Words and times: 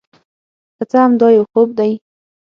که 0.77 0.83
څه 0.89 0.97
هم 1.03 1.11
دا 1.21 1.27
یو 1.37 1.45
خوب 1.51 1.67
دی، 1.79 1.91